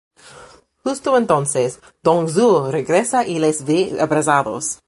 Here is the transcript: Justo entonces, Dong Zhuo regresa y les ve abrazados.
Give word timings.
Justo 0.83 1.15
entonces, 1.15 1.79
Dong 2.01 2.27
Zhuo 2.27 2.71
regresa 2.71 3.27
y 3.27 3.37
les 3.37 3.63
ve 3.65 3.95
abrazados. 3.99 4.79